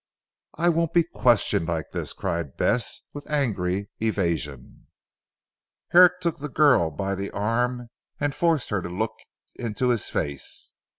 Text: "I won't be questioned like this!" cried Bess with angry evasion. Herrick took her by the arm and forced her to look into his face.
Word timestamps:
"I 0.55 0.69
won't 0.69 0.93
be 0.93 1.03
questioned 1.03 1.67
like 1.67 1.91
this!" 1.91 2.11
cried 2.11 2.57
Bess 2.57 3.01
with 3.13 3.29
angry 3.29 3.91
evasion. 4.01 4.87
Herrick 5.89 6.19
took 6.21 6.39
her 6.39 6.89
by 6.89 7.13
the 7.13 7.29
arm 7.29 7.91
and 8.19 8.33
forced 8.33 8.71
her 8.71 8.81
to 8.81 8.89
look 8.89 9.13
into 9.59 9.89
his 9.89 10.09
face. 10.09 10.71